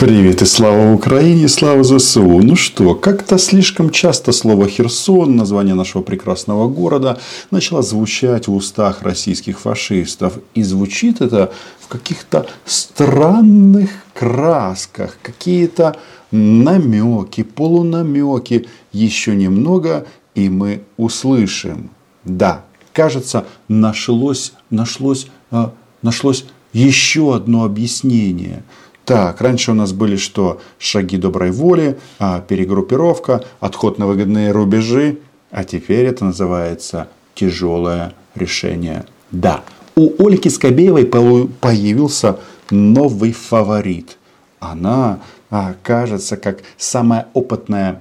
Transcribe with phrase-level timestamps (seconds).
[0.00, 2.22] Привет и слава Украине, слава ЗСУ.
[2.22, 9.02] Ну что, как-то слишком часто слово Херсон, название нашего прекрасного города, начало звучать в устах
[9.02, 10.38] российских фашистов.
[10.54, 15.98] И звучит это в каких-то странных красках, какие-то
[16.30, 18.68] намеки, полунамеки.
[18.92, 21.90] Еще немного, и мы услышим.
[22.24, 22.64] Да,
[22.94, 28.64] кажется, нашлось, нашлось, а, нашлось еще одно объяснение–
[29.10, 30.60] так, раньше у нас были что?
[30.78, 35.18] Шаги доброй воли, а, перегруппировка, отход на выгодные рубежи.
[35.50, 39.04] А теперь это называется тяжелое решение.
[39.32, 39.64] Да,
[39.96, 42.38] у Ольги Скобеевой появился
[42.70, 44.16] новый фаворит.
[44.60, 45.18] Она
[45.50, 48.00] а, кажется как самая опытная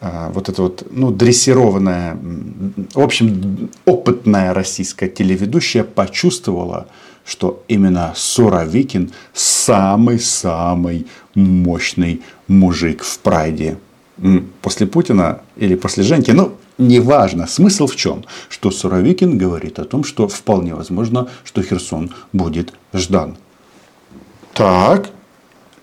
[0.00, 2.18] а, вот эта вот, ну, дрессированная,
[2.92, 6.88] в общем, опытная российская телеведущая почувствовала,
[7.24, 13.78] что именно Суровикин самый-самый мощный мужик в прайде.
[14.60, 17.46] После Путина или после Женьки, ну, неважно.
[17.46, 18.24] Смысл в чем?
[18.48, 23.36] Что Суровикин говорит о том, что вполне возможно, что Херсон будет ждан.
[24.54, 25.10] Так,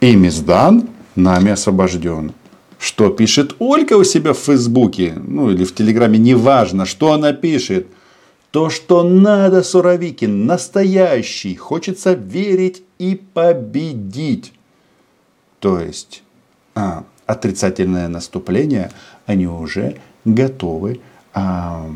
[0.02, 2.34] ими сдан, нами освобожден.
[2.78, 7.88] Что пишет Ольга у себя в Фейсбуке, ну или в Телеграме, неважно, что она пишет–
[8.52, 14.54] то, что надо, Суровикин, настоящий, хочется верить и победить.
[15.60, 16.24] То есть
[16.74, 18.92] а, отрицательное наступление
[19.26, 21.00] они уже готовы
[21.34, 21.90] а,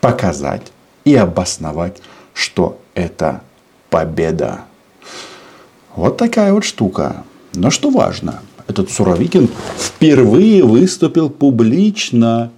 [0.00, 0.72] показать
[1.04, 2.02] и обосновать,
[2.34, 3.42] что это
[3.88, 4.60] победа.
[5.96, 7.24] Вот такая вот штука.
[7.54, 12.50] Но что важно, этот Суровикин впервые выступил публично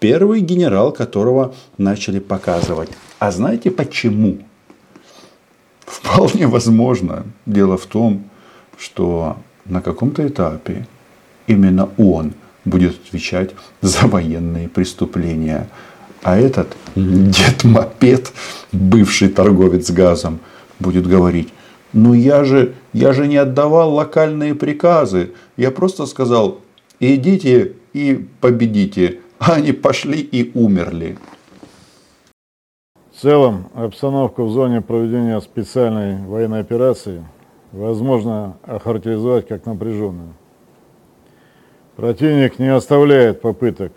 [0.00, 2.90] первый генерал, которого начали показывать.
[3.18, 4.38] А знаете почему?
[5.86, 7.24] Вполне возможно.
[7.46, 8.24] Дело в том,
[8.78, 10.86] что на каком-то этапе
[11.46, 12.32] именно он
[12.64, 13.50] будет отвечать
[13.82, 15.68] за военные преступления.
[16.22, 18.32] А этот дед Мопед,
[18.72, 20.40] бывший торговец газом,
[20.78, 21.48] будет говорить,
[21.92, 25.32] ну я же, я же не отдавал локальные приказы.
[25.56, 26.60] Я просто сказал,
[27.00, 31.18] идите и победите они пошли и умерли.
[33.12, 37.24] В целом, обстановку в зоне проведения специальной военной операции
[37.72, 40.34] возможно охарактеризовать как напряженную.
[41.96, 43.92] Противник не оставляет попыток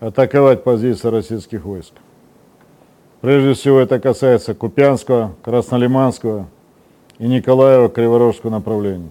[0.00, 1.94] атаковать позиции российских войск.
[3.20, 6.46] Прежде всего это касается Купянского, Краснолиманского
[7.18, 9.10] и Николаева-Криворожского направлений.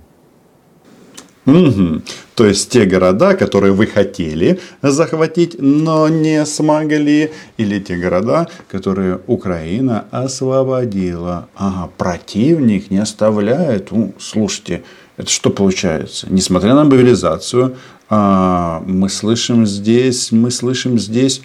[1.48, 2.02] Угу.
[2.36, 9.22] То есть те города, которые вы хотели захватить, но не смогли, или те города, которые
[9.28, 11.48] Украина освободила.
[11.56, 13.92] Ага, противник не оставляет.
[13.92, 14.84] Ну, слушайте,
[15.16, 16.28] это что получается?
[16.30, 17.78] Несмотря на мобилизацию,
[18.10, 21.42] а, мы слышим здесь, мы слышим здесь,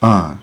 [0.00, 0.38] а,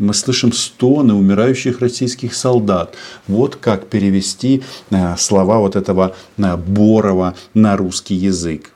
[0.00, 2.96] мы слышим стоны умирающих российских солдат.
[3.28, 8.72] Вот как перевести э, слова вот этого э, Борова на русский язык.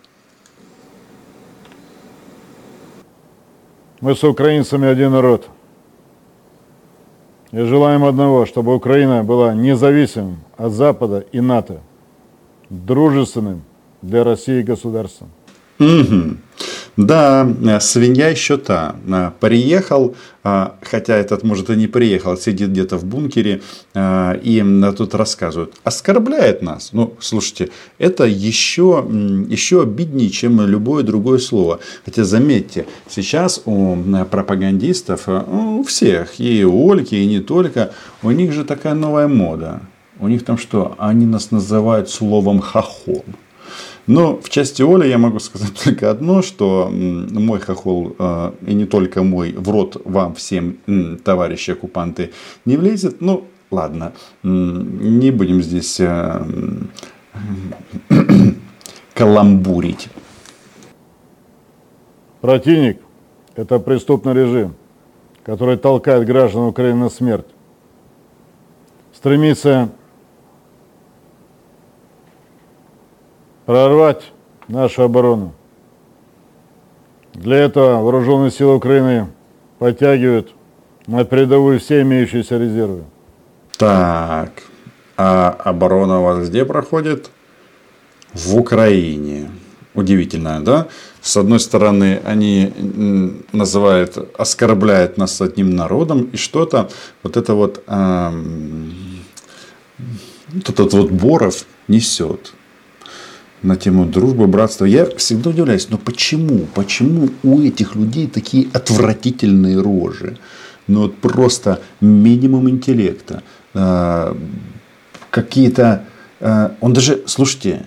[4.01, 5.49] Мы с украинцами один народ.
[7.53, 11.81] И желаем одного, чтобы Украина была независимым от Запада и НАТО,
[12.69, 13.63] дружественным
[14.03, 15.31] для России государством.
[15.79, 16.37] Угу.
[16.97, 18.95] Да, э, свинья еще та.
[19.09, 23.63] Э, приехал, э, хотя этот, может, и не приехал, сидит где-то в бункере
[23.97, 24.65] и
[24.97, 25.75] тут рассказывают.
[25.85, 26.91] Оскорбляет нас.
[26.93, 29.05] Ну, слушайте, это еще,
[29.49, 31.81] еще обиднее, чем любое другое слово.
[32.05, 33.97] Хотя, заметьте, сейчас у
[34.31, 39.81] пропагандистов, у всех, и у Ольги, и не только, у них же такая новая мода.
[40.21, 40.95] У них там что?
[40.99, 43.25] Они нас называют словом хохол.
[44.07, 48.85] Но в части Оли я могу сказать только одно, что мой хохол, э, и не
[48.85, 50.79] только мой, в рот вам всем,
[51.25, 52.33] товарищи оккупанты,
[52.65, 53.21] не влезет.
[53.21, 54.13] Ну, ладно,
[54.43, 56.45] не будем здесь э,
[59.15, 60.09] каламбурить.
[62.41, 62.99] Противник–
[63.55, 64.75] это преступный режим,
[65.45, 67.47] который толкает граждан Украины на смерть.
[69.15, 69.89] Стремится
[73.67, 74.33] прорвать
[74.69, 75.55] нашу оборону.
[77.35, 79.29] Для этого вооруженные силы Украины
[79.79, 80.53] подтягивают
[81.07, 83.05] на передовую все имеющиеся резервы.
[83.77, 84.63] Так,
[85.17, 87.31] а оборона у вас где проходит?
[88.33, 89.51] В Украине.
[89.95, 90.89] Удивительно, да?
[91.21, 92.73] С одной стороны, они
[93.53, 96.91] называют, оскорбляют нас одним народом и что-то,
[97.23, 98.93] вот это вот, эм,
[100.53, 102.55] вот этот вот Боров, несет
[103.65, 104.85] на тему дружбы, братства.
[104.85, 106.67] Я всегда удивляюсь, но почему?
[106.75, 110.39] Почему у этих людей такие отвратительные рожи?
[110.87, 113.43] Ну вот просто минимум интеллекта.
[113.73, 114.35] Э,
[115.31, 116.05] какие-то...
[116.41, 117.87] Э, он даже, слушайте,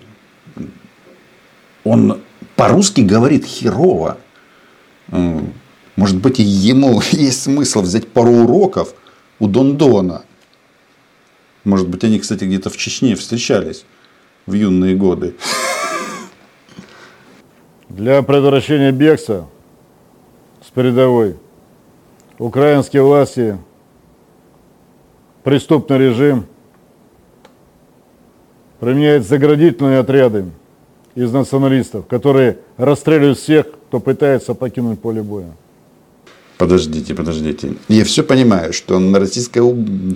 [1.83, 2.21] он
[2.56, 4.18] по-русски говорит херово.
[5.07, 8.95] Может быть, ему есть смысл взять пару уроков
[9.38, 10.24] у Дондона.
[11.63, 13.85] Может быть, они, кстати, где-то в Чечне встречались
[14.47, 15.35] в юные годы.
[17.89, 19.48] Для предотвращения бегства
[20.62, 21.38] с передовой
[22.38, 23.57] украинские власти,
[25.44, 26.45] преступный режим
[28.80, 30.45] применяет заградительные отряды
[31.16, 35.51] из националистов, которые расстреливают всех, кто пытается покинуть поле боя.
[36.57, 37.74] Подождите, подождите.
[37.88, 39.62] Я все понимаю, что российская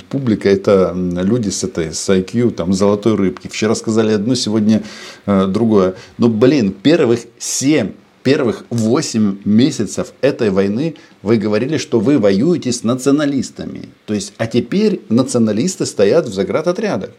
[0.10, 3.48] публика это люди с этой с IQ, там, золотой рыбки.
[3.48, 4.82] Вчера сказали одно, сегодня
[5.28, 5.96] э, другое.
[6.18, 7.92] Но, блин, первых семь,
[8.24, 13.90] первых восемь месяцев этой войны вы говорили, что вы воюете с националистами.
[14.08, 17.12] То есть, а теперь националисты стоят в заградотрядах.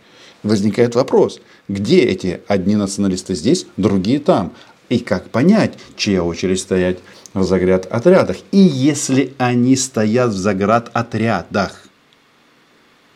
[0.42, 4.52] Возникает вопрос, где эти одни националисты здесь, другие там?
[4.92, 6.98] И как понять, чья очередь стоять
[7.32, 8.36] в загряд отрядах.
[8.50, 11.84] И если они стоят в заград отрядах,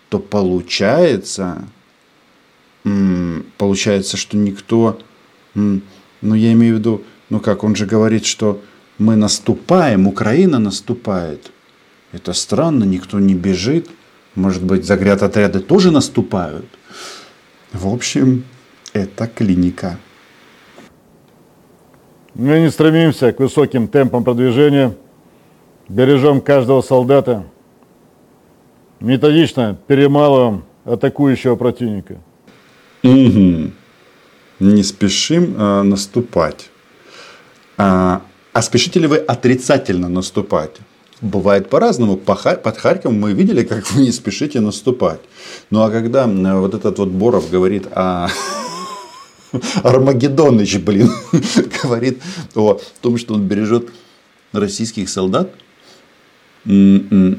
[0.09, 1.69] то получается,
[3.59, 4.99] получается, что никто,
[5.55, 5.83] ну
[6.23, 8.63] я имею в виду, ну как он же говорит, что
[8.97, 11.51] мы наступаем, Украина наступает.
[12.13, 13.91] Это странно, никто не бежит.
[14.35, 16.65] Может быть, загряд отряды тоже наступают.
[17.75, 18.45] В общем,
[18.95, 19.99] это клиника.
[22.39, 24.95] Мы не стремимся к высоким темпам продвижения,
[25.89, 27.45] бережем каждого солдата,
[29.01, 32.19] методично перемалываем атакующего противника.
[33.03, 33.71] Угу.
[34.61, 36.69] Не спешим а, наступать.
[37.79, 38.21] А,
[38.53, 40.77] а спешите ли вы отрицательно наступать?
[41.23, 42.19] Бывает по-разному.
[42.19, 45.21] Под Харьковом мы видели, как вы не спешите наступать.
[45.71, 48.29] Ну а когда вот этот вот Боров говорит о
[49.83, 51.11] Армагеддоныч, блин,
[51.83, 52.23] говорит
[52.55, 53.91] о том, что он бережет
[54.53, 55.53] российских солдат.
[56.65, 57.39] М-м.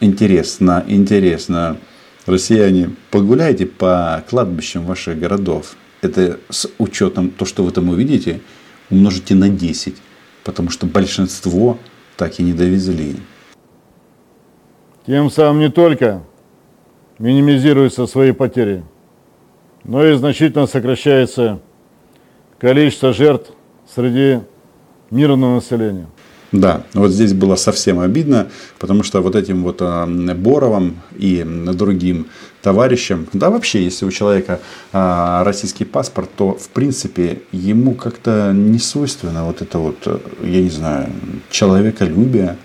[0.00, 1.78] Интересно, интересно.
[2.26, 5.76] Россияне, погуляйте по кладбищам ваших городов.
[6.02, 8.40] Это с учетом то, что вы там увидите,
[8.90, 9.94] умножите на 10.
[10.44, 11.78] Потому что большинство
[12.16, 13.16] так и не довезли.
[15.06, 16.22] Тем самым не только
[17.18, 18.84] минимизируются свои потери,
[19.86, 21.60] но и значительно сокращается
[22.58, 23.50] количество жертв
[23.94, 24.40] среди
[25.10, 26.06] мирного населения.
[26.52, 28.48] Да, вот здесь было совсем обидно,
[28.78, 32.28] потому что вот этим вот а, Боровым и другим
[32.62, 34.60] товарищам, да вообще, если у человека
[34.92, 40.70] а, российский паспорт, то в принципе ему как-то не свойственно вот это вот, я не
[40.70, 41.10] знаю,
[41.50, 42.56] человеколюбие,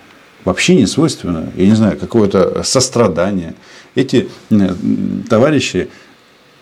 [0.45, 3.56] вообще не свойственно, я не знаю, какое-то сострадание.
[3.95, 4.29] Эти
[5.27, 5.89] товарищи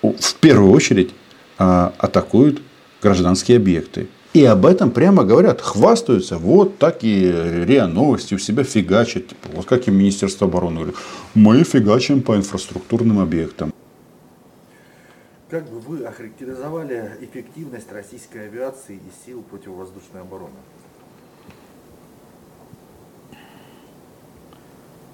[0.02, 1.12] в первую очередь
[1.58, 2.62] а, атакуют
[3.02, 4.08] гражданские объекты.
[4.34, 9.28] И об этом прямо говорят, хвастаются, вот так и РИА Новости у себя фигачат.
[9.28, 10.96] Типа, вот как и Министерство обороны говорит,
[11.34, 13.74] мы фигачим по инфраструктурным объектам.
[15.50, 20.54] Как бы вы охарактеризовали эффективность российской авиации и сил противовоздушной обороны?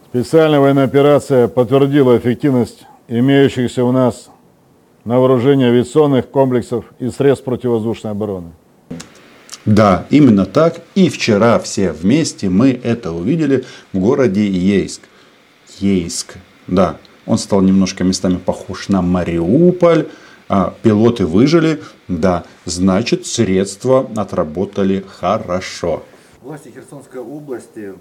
[0.09, 4.29] Специальная военная операция подтвердила эффективность имеющихся у нас
[5.05, 8.51] на вооружение авиационных комплексов и средств противовоздушной обороны.
[9.65, 10.81] Да, именно так.
[10.95, 15.01] И вчера все вместе мы это увидели в городе Ейск.
[15.79, 16.35] Ейск,
[16.67, 16.97] да.
[17.25, 20.07] Он стал немножко местами похож на Мариуполь.
[20.47, 21.81] А, пилоты выжили.
[22.07, 26.03] Да, значит, средства отработали хорошо.
[26.41, 27.93] Власти Херсонской области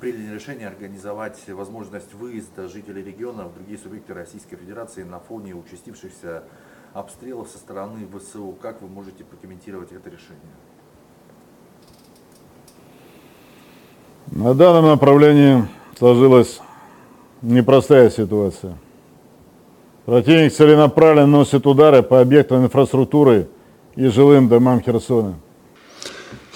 [0.00, 6.44] приняли решение организовать возможность выезда жителей региона в другие субъекты Российской Федерации на фоне участившихся
[6.94, 8.56] обстрелов со стороны ВСУ.
[8.60, 10.40] Как вы можете прокомментировать это решение?
[14.26, 15.64] На данном направлении
[15.98, 16.60] сложилась
[17.42, 18.78] непростая ситуация.
[20.06, 23.48] Противник целенаправленно носит удары по объектам инфраструктуры
[23.96, 25.34] и жилым домам Херсона.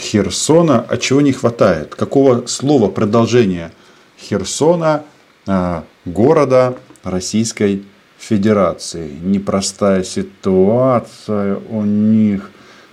[0.05, 1.95] Херсона, а чего не хватает?
[1.95, 3.73] Какого слова продолжения
[4.21, 5.05] Херсона,
[5.47, 7.85] э, города Российской
[8.19, 9.11] Федерации?
[9.23, 12.51] Непростая ситуация у них.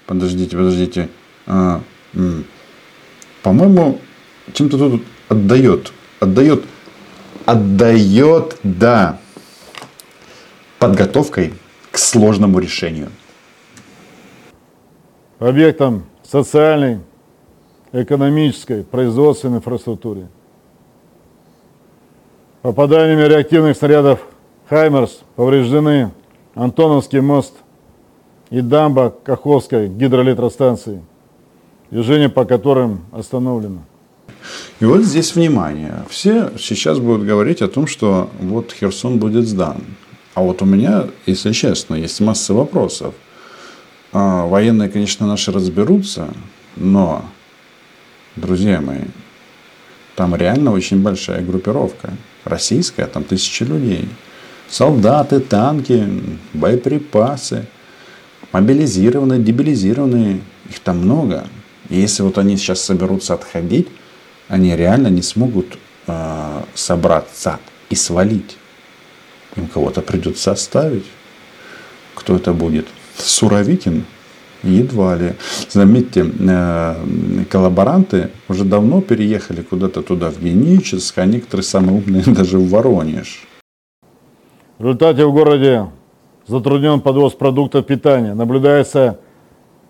[0.08, 1.10] Подождите, подождите.
[1.48, 1.82] А,
[3.44, 4.00] по-моему,
[4.54, 5.92] чем-то тут отдает.
[6.20, 6.64] Отдает.
[7.46, 9.20] Отдает, да.
[10.80, 11.54] Подготовкой
[11.92, 13.10] к сложному решению.
[15.40, 17.00] Объектом социальной,
[17.92, 20.30] экономической, производственной инфраструктуре.
[22.62, 24.22] Попаданиями реактивных снарядов
[24.70, 26.12] «Хаймерс» повреждены
[26.56, 27.56] Антоновский мост
[28.50, 31.04] и дамба Каховской гидроэлектростанции,
[31.90, 33.80] движение по которым остановлено.
[34.80, 36.06] И вот здесь внимание.
[36.10, 39.84] Все сейчас будут говорить о том, что вот Херсон будет сдан.
[40.34, 43.14] А вот у меня, если честно, есть масса вопросов.
[44.14, 46.34] А, военные, конечно, наши разберутся,
[46.76, 47.26] но,
[48.36, 49.06] друзья мои,
[50.16, 52.12] там реально очень большая группировка.
[52.44, 54.10] Российская, там тысячи людей.
[54.70, 56.08] Солдаты, танки,
[56.54, 57.66] боеприпасы,
[58.52, 60.42] мобилизированные, дебилизированные.
[60.70, 61.48] Их там много.
[61.90, 63.88] И если вот они сейчас соберутся отходить,
[64.48, 65.78] они реально не смогут
[66.08, 68.58] э, собраться и свалить.
[69.56, 71.06] Им кого-то придется оставить.
[72.16, 72.88] Кто это будет?
[73.24, 74.06] Суровикин?
[74.64, 75.34] Едва ли.
[75.70, 76.96] Заметьте, э,
[77.50, 83.48] коллаборанты уже давно переехали куда-то туда, в Геническ, а некоторые самые умные даже в Воронеж.
[84.78, 85.88] В результате в городе
[86.48, 88.34] затруднен подвоз продуктов питания.
[88.34, 89.20] Наблюдается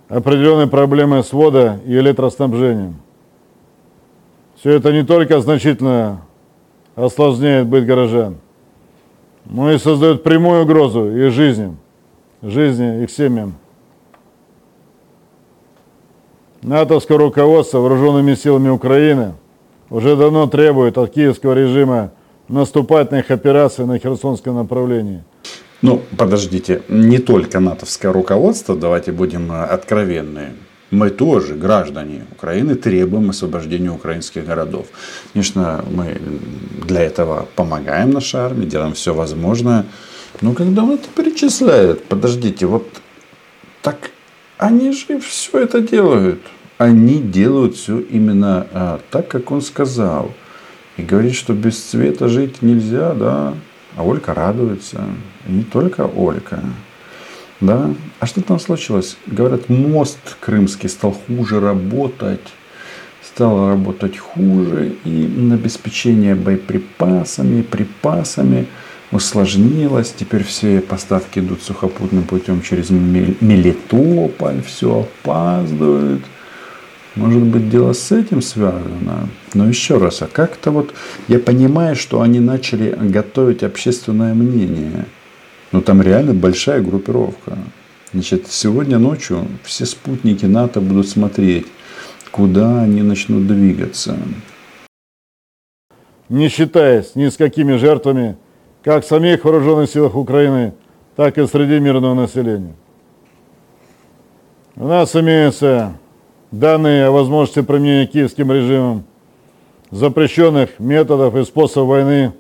[0.08, 2.96] определенные проблемы с водой и электроснабжением.
[4.60, 6.22] Все это не только значительно
[6.96, 8.38] осложняет быт горожан,
[9.46, 11.76] но и создает прямую угрозу их жизни,
[12.42, 13.56] жизни их семьям.
[16.62, 19.34] НАТОвское руководство вооруженными силами Украины
[19.90, 22.12] уже давно требует от киевского режима
[22.48, 25.24] наступательных операций на Херсонском направлении.
[25.82, 30.50] Ну, подождите, не только натовское руководство, давайте будем э, откровенны.
[30.92, 34.88] Мы тоже, граждане Украины, требуем освобождения украинских городов.
[35.34, 36.20] Конечно, мы
[36.86, 39.86] для этого помогаем нашей армии, делаем все возможное.
[40.40, 42.88] Но когда он это перечисляет, подождите, вот
[43.82, 44.12] так
[44.58, 46.40] они же все это делают.
[46.78, 50.32] Они делают все именно а, так, как он сказал.
[50.98, 53.56] И говорит, что без цвета жить нельзя, да.
[53.96, 55.04] А Олька радуется.
[55.48, 56.60] И не только Олька.
[57.60, 57.94] Да?
[58.20, 59.18] А что там случилось?
[59.26, 62.48] Говорят, мост крымский стал хуже работать.
[63.24, 64.96] Стал работать хуже.
[65.06, 68.68] И на обеспечение боеприпасами, припасами
[69.12, 70.14] усложнилось.
[70.18, 74.62] Теперь все поставки идут сухопутным путем через Мелитополь.
[74.64, 76.22] Все опаздывают.
[77.16, 79.28] Может быть, дело с этим связано.
[79.54, 80.94] Но еще раз, а как-то вот
[81.28, 85.06] я понимаю, что они начали готовить общественное мнение.
[85.74, 87.58] Но там реально большая группировка.
[88.14, 91.68] Значит, сегодня ночью все спутники НАТО будут смотреть,
[92.32, 94.18] куда они начнут двигаться.
[96.28, 98.38] Не считаясь ни с какими жертвами,
[98.84, 100.74] как в самих вооруженных силах Украины,
[101.16, 102.74] так и среди мирного населения.
[104.76, 105.94] У нас имеются
[106.52, 109.04] данные о возможности применения киевским режимом
[109.92, 112.34] запрещенных методов и способов войны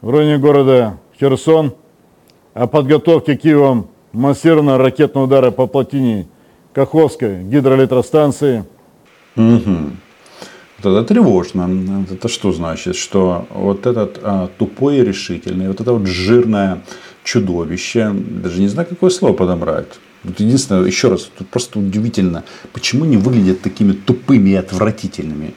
[0.00, 1.74] в районе города Херсон,
[2.54, 6.26] о подготовке Киевом массированного ракетного удара по плотине
[6.72, 8.64] Каховской гидроэлектростанции.
[9.36, 9.92] Угу.
[10.80, 12.06] Это тревожно.
[12.10, 12.96] Это что значит?
[12.96, 16.82] Что вот этот а, тупой и решительный, вот это вот жирное
[17.24, 19.88] чудовище, даже не знаю, какое слово подобрать.
[20.24, 25.54] Вот единственное, еще раз, тут просто удивительно, почему они выглядят такими тупыми и отвратительными.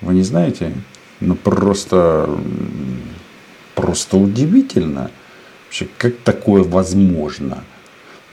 [0.00, 0.72] Вы не знаете?
[1.20, 2.28] Ну просто,
[3.74, 5.10] просто удивительно.
[5.66, 7.64] Вообще, как такое возможно?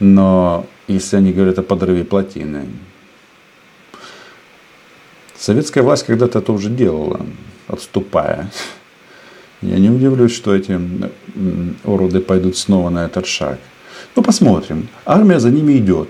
[0.00, 2.66] Но если они говорят о подрыве плотины,
[5.44, 7.20] советская власть когда-то это уже делала,
[7.68, 8.50] отступая.
[9.60, 10.80] Я не удивлюсь, что эти
[11.84, 13.58] уроды пойдут снова на этот шаг.
[14.16, 14.88] Ну, посмотрим.
[15.04, 16.08] Армия за ними идет.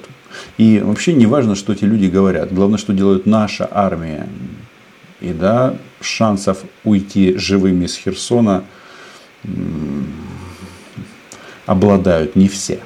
[0.58, 2.52] И вообще не важно, что эти люди говорят.
[2.52, 4.28] Главное, что делает наша армия.
[5.20, 8.64] И да, шансов уйти живыми из Херсона
[11.66, 12.80] обладают не все.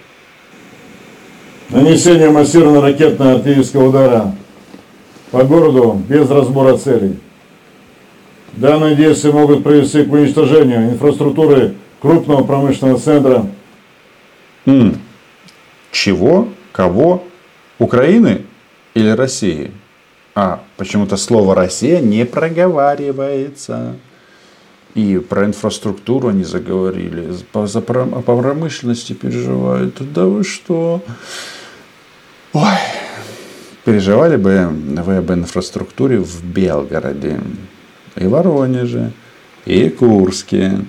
[1.70, 4.34] Нанесение массированного ракетного артиллерийского удара
[5.30, 7.18] по городу без разбора целей.
[8.52, 13.46] Данные действия могут привести к уничтожению инфраструктуры крупного промышленного центра.
[14.66, 15.00] М.
[15.92, 16.48] Чего?
[16.72, 17.24] Кого?
[17.78, 18.42] Украины
[18.94, 19.72] или России?
[20.34, 23.96] А почему-то слово Россия не проговаривается.
[24.94, 29.96] И про инфраструктуру они заговорили, за, промышленности переживают.
[30.12, 31.02] Да вы что?
[32.52, 32.64] Ой,
[33.88, 34.68] переживали бы
[35.02, 37.40] вы об инфраструктуре в Белгороде,
[38.16, 39.12] и Воронеже,
[39.64, 40.80] и Курске.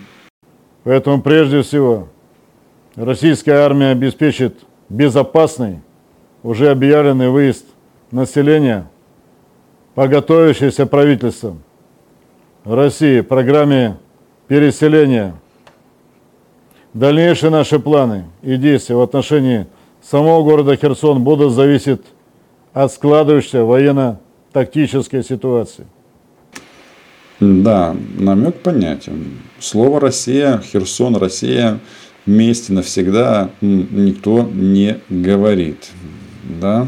[0.84, 2.10] Поэтому прежде всего
[2.98, 4.58] Российская армия обеспечит
[4.90, 5.80] безопасный,
[6.44, 7.64] уже объявленный выезд
[8.12, 8.90] населения
[9.96, 11.64] по готовящейся правительством
[12.66, 13.96] России программе
[14.50, 15.36] переселения.
[16.94, 19.68] Дальнейшие наши планы и действия в отношении
[20.02, 22.02] самого города Херсон будут зависеть
[22.74, 25.86] от складывающейся военно-тактической ситуации.
[27.40, 29.40] Да, намек понятен.
[29.60, 31.80] Слово «Россия», Херсон, Россия
[32.26, 35.90] вместе навсегда никто не говорит.
[36.62, 36.88] Да?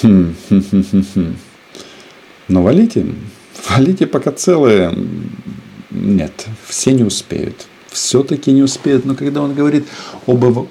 [0.00, 1.36] Хм, хм, хм.
[2.48, 3.06] Но валите,
[3.70, 4.92] валите пока целые.
[5.90, 7.66] Нет, все не успеют.
[7.94, 9.04] Все-таки не успеют.
[9.04, 9.86] Но когда он говорит
[10.26, 10.68] об,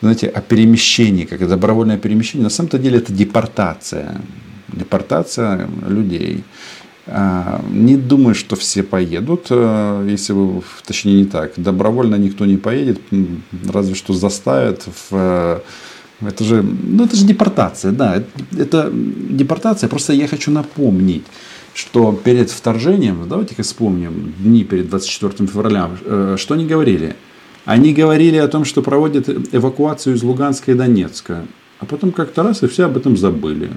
[0.00, 4.20] знаете, о перемещении, как добровольное перемещение, на самом-то деле это депортация.
[4.68, 6.44] Депортация людей.
[7.06, 12.56] А, не думаю, что все поедут, э, если вы, точнее не так, добровольно никто не
[12.56, 13.00] поедет,
[13.72, 15.60] разве что заставят в э,
[16.26, 18.22] это же, ну это же депортация, да,
[18.56, 21.24] это депортация, просто я хочу напомнить,
[21.80, 27.16] что перед вторжением, давайте-ка вспомним дни перед 24 февраля, э, что они говорили?
[27.64, 31.46] Они говорили о том, что проводят эвакуацию из Луганска и Донецка,
[31.78, 33.70] а потом как-то раз и все об этом забыли.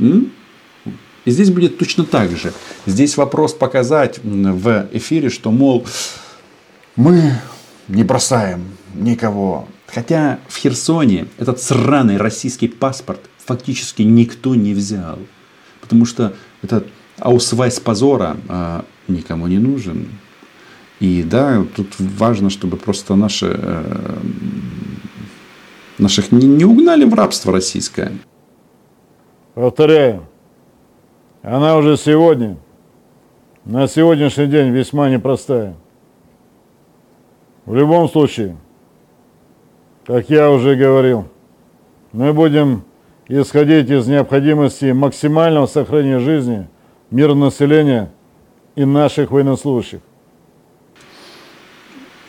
[0.00, 2.52] И здесь будет точно так же.
[2.84, 5.86] Здесь вопрос показать в эфире, что, мол,
[6.96, 7.32] мы
[7.86, 9.68] не бросаем никого.
[9.86, 15.20] Хотя в Херсоне этот сраный российский паспорт фактически никто не взял.
[15.80, 20.08] Потому что этот аусвайс позора а, никому не нужен.
[21.00, 24.18] И да, тут важно, чтобы просто наши, э,
[25.98, 28.12] наших не, не угнали в рабство российское.
[29.54, 30.26] Повторяю,
[31.42, 32.56] она уже сегодня,
[33.66, 35.74] на сегодняшний день весьма непростая.
[37.66, 38.56] В любом случае,
[40.06, 41.28] как я уже говорил,
[42.12, 42.84] мы будем
[43.28, 46.68] исходить из необходимости максимального сохранения жизни
[47.10, 48.12] мирного населения
[48.74, 50.00] и наших военнослужащих.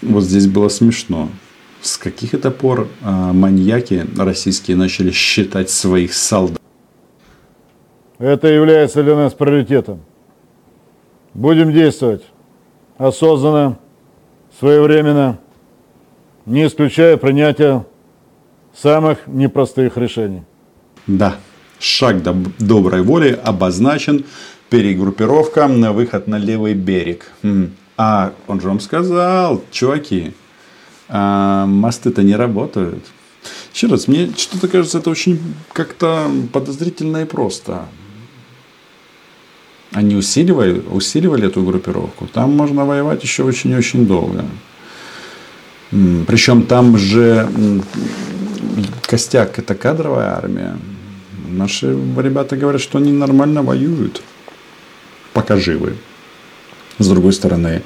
[0.01, 1.29] Вот здесь было смешно.
[1.81, 6.59] С каких это пор а, маньяки российские начали считать своих солдат?
[8.19, 10.01] Это является для нас приоритетом.
[11.33, 12.23] Будем действовать
[12.97, 13.77] осознанно,
[14.59, 15.39] своевременно,
[16.45, 17.85] не исключая принятия
[18.75, 20.43] самых непростых решений.
[21.05, 21.35] Да,
[21.79, 24.25] шаг до доброй воли обозначен.
[24.69, 27.31] Перегруппировка на выход на левый берег.
[27.97, 30.33] А он же вам сказал, чуваки,
[31.09, 33.03] а мосты-то не работают.
[33.73, 35.39] Еще раз, мне что-то кажется, это очень
[35.73, 37.85] как-то подозрительно и просто
[39.93, 44.45] они усиливали, усиливали эту группировку, там можно воевать еще очень-очень долго.
[45.89, 47.49] Причем там же
[49.07, 50.77] костяк это кадровая армия.
[51.47, 54.21] Наши ребята говорят, что они нормально воюют,
[55.32, 55.96] пока живы.
[56.98, 57.82] С другой стороны,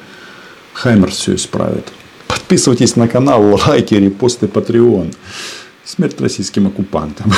[0.73, 1.93] Хаймер все исправит.
[2.27, 5.15] Подписывайтесь на канал, лайки, репосты, Patreon.
[5.85, 7.33] Смерть российским оккупантам.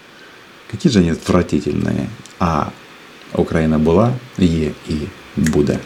[0.71, 2.07] Какие же они отвратительные.
[2.39, 2.65] А
[3.33, 4.93] Україна була, є і
[5.35, 5.79] буде.